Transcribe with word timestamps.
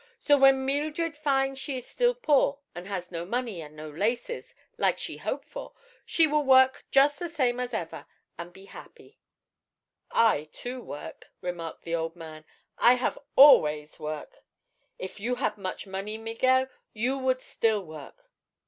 So, 0.19 0.35
when 0.35 0.65
Meeldred 0.65 1.15
find 1.15 1.55
she 1.55 1.77
is 1.77 1.85
still 1.85 2.15
poor, 2.15 2.57
an' 2.73 2.87
has 2.87 3.11
no 3.11 3.23
money 3.23 3.61
an' 3.61 3.75
no 3.75 3.87
laces, 3.87 4.55
like 4.75 4.97
she 4.97 5.17
hope 5.17 5.45
for, 5.45 5.73
she 6.07 6.25
will 6.25 6.43
work 6.43 6.83
jus' 6.89 7.17
the 7.19 7.29
same 7.29 7.59
as 7.59 7.71
ever, 7.71 8.07
an' 8.35 8.49
be 8.49 8.65
happy." 8.65 9.19
"I, 10.09 10.45
too, 10.51 10.81
work," 10.81 11.27
remarked 11.39 11.83
the 11.83 11.93
old 11.93 12.15
man. 12.15 12.45
"I 12.79 12.95
have 12.95 13.19
always 13.35 13.99
work." 13.99 14.43
"If 14.97 15.19
you 15.19 15.35
had 15.35 15.59
much 15.59 15.85
money, 15.85 16.17
Miguel, 16.17 16.65
you 16.93 17.19
would 17.19 17.39
still 17.43 17.83
work." 17.85 18.27